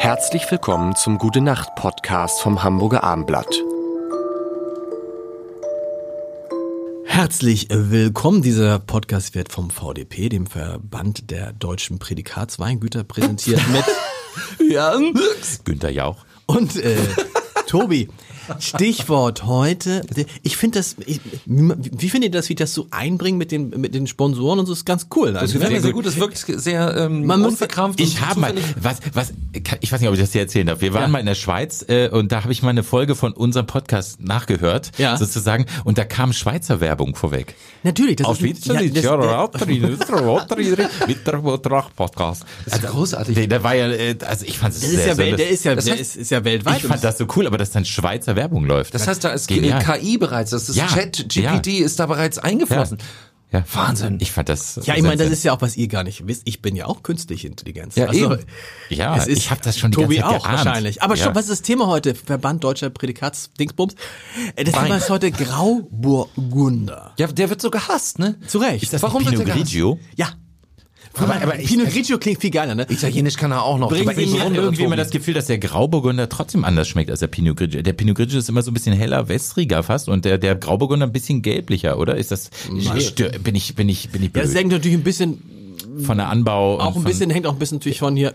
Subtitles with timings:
[0.00, 3.52] Herzlich willkommen zum Gute Nacht Podcast vom Hamburger Armblatt.
[7.04, 8.42] Herzlich willkommen.
[8.42, 15.14] Dieser Podcast wird vom VDP, dem Verband der deutschen Prädikatsweingüter, präsentiert mit Jan.
[15.64, 16.24] Günther Jauch.
[16.46, 16.96] und äh,
[17.66, 18.08] Tobi.
[18.60, 20.02] Stichwort heute.
[20.42, 23.94] Ich finde das, ich, wie findet ihr das, wie das so einbringen mit den, mit
[23.94, 25.32] den Sponsoren und so, ist ganz cool.
[25.32, 25.82] Das Also, gefällt mir ne?
[25.82, 28.00] sehr gut, das wirkt sehr ähm, Man muss- unverkrampft.
[28.00, 29.32] Ich habe mal, was, was,
[29.80, 30.80] ich weiß nicht, ob ich das dir erzählen darf.
[30.80, 31.08] Wir waren Ja.
[31.08, 34.20] mal in der Schweiz äh, und da habe ich mal eine Folge von unserem Podcast
[34.22, 35.16] nachgehört, Ja.
[35.16, 37.54] sozusagen, und da kam Schweizer Werbung vorweg.
[37.82, 38.82] Natürlich, das Aus ist, ja, das,
[41.96, 42.44] Podcast.
[42.66, 43.34] Das ist großartig.
[43.34, 45.48] Der, der war ja, äh, also ich fand es das ist sehr, ja, sehr der
[45.48, 46.78] ist ja, der ist, ist ja weltweit.
[46.78, 48.94] ich fand das so cool, aber dass dann Schweizer Werbung läuft.
[48.94, 49.82] Das heißt, da ist Genial.
[49.82, 50.86] KI bereits, das ist Ja.
[50.86, 52.98] Chat, GPT ist da bereits eingeflossen.
[53.52, 53.64] ja.
[53.72, 54.18] Wahnsinn.
[54.20, 54.78] Ich fand das.
[54.84, 56.42] ja, ich meine, das ist ja auch, was ihr gar nicht wisst.
[56.44, 57.96] Ich bin ja auch künstliche Intelligenz.
[57.96, 58.38] Ja, eben.
[58.90, 60.64] Ja, es ist ich habe das schon die Tobi ganze Zeit auch geahnt.
[60.66, 61.02] wahrscheinlich.
[61.02, 61.24] Aber ja.
[61.24, 62.14] schon, was ist das Thema heute?
[62.14, 63.94] Verband Deutscher Prädikats-Dingsbums.
[64.56, 67.12] Äh, Das Thema ist heute Grauburgunder.
[67.18, 68.36] Ja, der wird so gehasst, ne?
[68.46, 68.82] Zu Recht.
[68.82, 69.62] Ist das Warum Pinot der gehasst?
[69.64, 69.98] Grigio?
[70.16, 70.28] Ja.
[71.14, 72.86] Aber, aber Pinot Grigio klingt viel geiler, ne?
[72.88, 73.88] Italienisch kann er auch noch.
[73.88, 77.10] Bringen Aber Sie ich mir irgendwie immer das Gefühl, dass der Grauburgunder trotzdem anders schmeckt
[77.10, 77.82] als der Pinot Grigio.
[77.82, 81.06] Der Pinot Grigio ist immer so ein bisschen heller, wässriger fast und der, der Grauburgunder
[81.06, 82.16] ein bisschen gelblicher, oder?
[82.16, 82.50] Ist das,
[83.00, 84.58] stör, bin ich, bin ich, bin ich Ja, das blöd?
[84.60, 85.42] hängt natürlich ein bisschen,
[86.04, 88.34] von der Anbau auch ein bisschen, hängt auch ein bisschen natürlich von hier.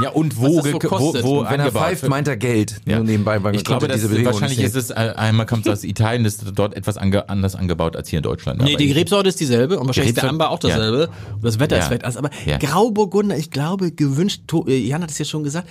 [0.00, 1.24] Ja, und wo, so wo, kostet.
[1.24, 2.80] wo Und Wenn er angebaut pfeift, meint er Geld.
[2.86, 2.96] Ja.
[2.96, 5.84] Nur nebenbei, weil ich glaube, diese Bewegung wahrscheinlich ist es, äh, einmal kommt es aus
[5.84, 8.62] Italien, das ist dort etwas ange, anders angebaut als hier in Deutschland.
[8.62, 11.08] Nee, Aber die Rebsorte ist dieselbe und wahrscheinlich ist der Amber auch dasselbe.
[11.34, 11.82] Und das Wetter Ja.
[11.82, 12.16] ist vielleicht anders.
[12.16, 12.58] Aber Ja.
[12.58, 15.68] Grauburgunder, ich glaube, gewünscht, äh, Jan hat es ja schon gesagt,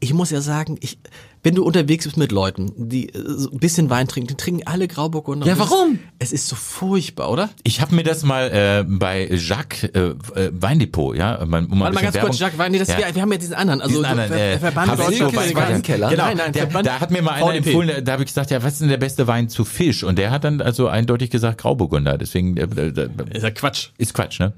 [0.00, 0.98] ich muss ja sagen, ich,
[1.44, 4.66] wenn du unterwegs bist mit Leuten, die äh, so ein bisschen Wein trinken, die trinken
[4.66, 5.46] alle Grauburgunder.
[5.46, 6.00] Ja, warum?
[6.18, 7.50] Es ist so furchtbar, oder?
[7.62, 11.78] Ich habe mir das mal äh, bei Jacques äh, äh, Weindepot, ja, um mal um
[11.78, 12.30] mal Warte mal ganz Werbung.
[12.30, 12.98] kurz, Jacques Wein, nee, das, Ja.
[12.98, 16.08] wir, wir haben ja diesen anderen, also Diesen anderen, Ver- äh, Verband Weinkeller?
[16.08, 17.56] Genau, Genau, nein, nein, der, Verband da hat mir mal einer VDP.
[17.70, 20.02] empfohlen, da habe ich gesagt, ja, was ist denn der beste Wein zu Fisch?
[20.02, 22.18] Und der hat dann also eindeutig gesagt Grauburgunder.
[22.18, 23.88] Deswegen äh, äh, Ist ja Quatsch.
[23.98, 24.52] ist Quatsch, ne?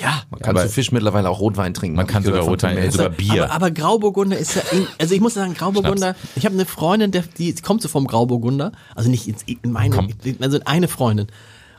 [0.00, 0.22] Ja.
[0.30, 1.96] Man kann Aber- zu Fisch mittlerweile auch Rotwein trinken.
[1.96, 3.44] Man kann sogar Rotwein, sogar Bier.
[3.44, 7.10] Aber, aber Grauburgunder ist ja, in- also ich muss sagen, Grauburgunder, ich habe eine Freundin,
[7.10, 10.08] der, die kommt so vom Grauburgunder, also nicht ins- in meine, Komm.
[10.40, 11.26] also eine Freundin.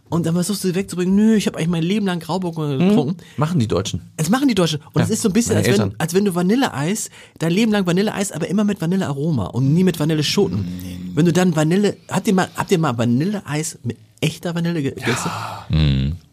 [0.09, 3.17] Und dann versuchst du sie wegzubringen, nö, ich habe eigentlich mein Leben lang Grauburgunder getrunken.
[3.37, 4.01] Machen die Deutschen.
[4.17, 4.79] Das machen die Deutschen.
[4.93, 7.09] Und es ist so ein bisschen, als wenn, als wenn du Vanilleeis,
[7.39, 10.67] dein Leben lang Vanilleeis, aber immer mit Vanillearoma und nie mit Vanilleschoten.
[11.15, 14.93] Wenn du dann Vanille, habt ihr mal, habt ihr mal Vanilleeis mit echter Vanille ge-
[14.93, 15.31] gegessen?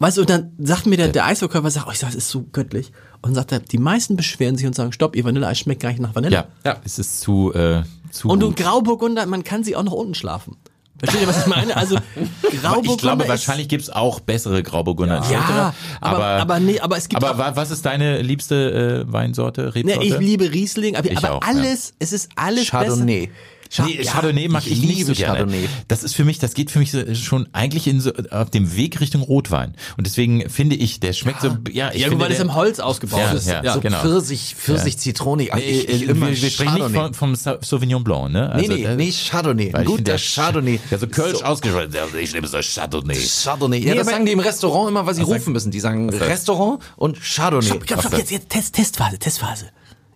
[0.01, 2.29] Weißt du, und dann sagt mir der, der Eisverkäufer, sagt, oh, ich sag, das ist
[2.29, 2.87] so göttlich.
[3.21, 5.89] Und dann sagt er, die meisten beschweren sich und sagen, stopp, ihr Vanilleeis schmeckt gar
[5.89, 6.33] nicht nach Vanille.
[6.35, 6.77] Ja, ja.
[6.83, 8.51] es ist zu, äh, zu Und du.
[8.51, 10.57] Grauburgunder, man kann sie auch noch unten schlafen.
[10.97, 11.75] Versteht ihr, was ich meine?
[11.77, 11.97] Also
[12.61, 15.17] Grauburgunder ich glaube, ist, wahrscheinlich gibt's auch bessere Grauburgunder.
[15.21, 15.73] als Ja, schlechtere.
[16.01, 19.61] aber- aber nee, aber es gibt Aber auch- wa- was ist deine liebste äh, Weinsorte,
[19.63, 20.03] Ne, Rebsorte?
[20.05, 23.27] ich liebe Riesling, aber, Ich aber auch, alles, es ist alles Chardonnay.
[23.27, 23.37] besser.
[23.71, 25.37] Cha- Nee, ja, Chardonnay mag ich ich, nicht so gerne.
[25.39, 25.69] Chardonnay.
[25.87, 28.75] Das ist für mich, das geht für mich so- schon eigentlich in so, auf dem
[28.75, 29.75] Weg Richtung Rotwein.
[29.95, 32.53] Und deswegen finde ich, der schmeckt so, ja, ich Ja, finde, weil es der, im
[32.55, 33.47] Holz ausgebaut Ja, ist.
[33.47, 33.73] ja.
[33.73, 33.99] so genau.
[34.01, 35.43] Pfirsich, Pfirsich, Zitrone.
[35.43, 38.51] Nee, Ich, ich äh, immer wir, wir sprechen nicht vom Sa- Sauvignon Blanc, ne?
[38.55, 39.73] Nee, Also, nee, das- nee, Chardonnay.
[39.73, 40.79] Ein guter der Chardonnay.
[40.91, 41.45] Ja, so Kölsch So.
[41.45, 41.91] ausgesprochen.
[41.93, 43.15] Ja, Ich nehme so Chardonnay.
[43.15, 43.77] Chardonnay.
[43.79, 45.71] Ja, Nee, das sagen die im Restaurant immer, weil sie Was rufen müssen.
[45.71, 47.65] Die sagen Restaurant und Chardonnay.
[47.67, 49.67] Stopp, stopp, stopp, jetzt, jetzt Test, Testphase, Testphase.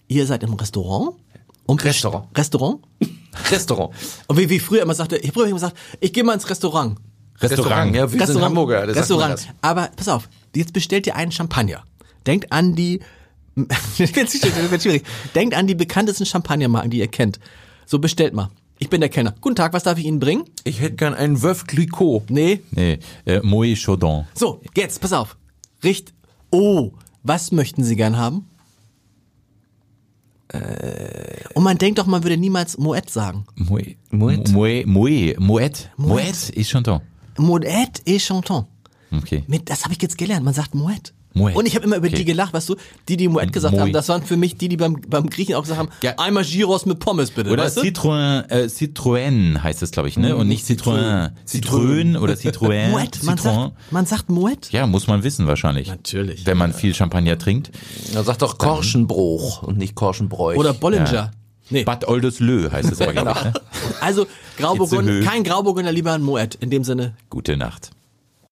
[0.09, 1.16] Ihr seid im Restaurant?
[1.67, 2.27] Und Restaurant.
[2.37, 2.79] Restaurant?
[3.51, 3.94] Restaurant.
[4.28, 6.97] Und wie, wie früher immer sagte, ich früher immer gesagt, ich gehe mal ins Restaurant.
[7.40, 7.96] Restaurant.
[7.96, 8.88] Ja, wir sind Hamburger.
[8.88, 9.47] Das Restaurant.
[9.62, 11.84] Aber pass auf, jetzt bestellt ihr einen Champagner.
[12.25, 13.01] Denkt an die,
[13.56, 15.03] das wird schwierig.
[15.34, 17.40] Denkt an die bekanntesten Champagnermarken, die ihr kennt.
[17.85, 18.50] So bestellt mal.
[18.78, 19.34] Ich bin der Kellner.
[19.40, 20.44] Guten Tag, was darf ich Ihnen bringen?
[20.66, 22.23] Ich hätte gern einen Wöf Clicquot.
[22.29, 22.59] Nee.
[22.72, 24.25] Nee, äh, Moët Chaudon.
[24.34, 25.38] So, jetzt, pass auf.
[25.81, 26.13] Richt.
[26.52, 26.91] Oh,
[27.23, 28.50] was möchten Sie gern haben?
[31.53, 33.45] Und man denkt doch, man würde niemals Moet sagen.
[33.56, 33.97] Moët.
[34.11, 34.51] Moet?
[34.51, 34.85] Moët.
[34.85, 35.39] Moët.
[35.39, 35.89] Moët.
[35.97, 37.01] Moët et Chanton.
[37.38, 38.66] Moet et Chanton.
[39.11, 39.44] Okay.
[39.47, 40.44] Mit, das habe ich jetzt gelernt.
[40.45, 41.13] Man sagt Moet.
[41.35, 41.53] Moet.
[41.56, 42.16] Und ich habe immer über Okay.
[42.16, 42.75] die gelacht, weißt du,
[43.09, 43.81] die, die Moet gesagt Moet.
[43.81, 46.14] haben, das waren für mich die, die beim, beim Griechen auch gesagt haben, Ja.
[46.17, 47.82] einmal Gyros mit Pommes bitte, Oder weißt du?
[47.82, 50.35] Citroën, äh, Citroën heißt es, glaube ich, ne?
[50.35, 51.32] Und nicht Citroën.
[51.47, 52.90] Citroën oder Citroën.
[52.90, 53.41] Moet, man Citroën.
[53.41, 54.72] sagt, man sagt Moet.
[54.72, 55.90] Ja, muss man wissen wahrscheinlich.
[55.90, 56.46] Natürlich.
[56.46, 57.72] Wenn man viel Champagner trinkt.
[58.14, 60.58] Er sagt doch Korschenbruch und nicht Korschenbräuch.
[60.58, 61.14] Oder Bollinger.
[61.14, 61.32] Ja.
[61.70, 61.84] Nee.
[61.84, 63.43] Bad Oldesloe heißt es aber, glaube ich.
[63.46, 63.53] Ne?
[63.99, 64.26] Also
[64.58, 65.29] Grauburgunder, Itzehoe.
[65.32, 66.55] kein Grauburgunder, lieber ein Moet.
[66.55, 67.90] In dem Sinne, Gute Nacht.